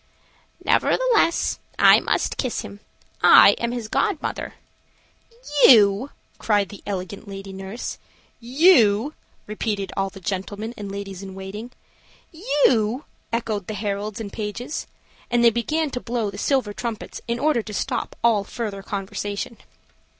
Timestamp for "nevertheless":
0.65-1.59